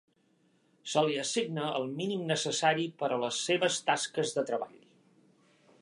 [0.93, 4.77] Se li assigna el mínim necessari per a les seves tasques de treball.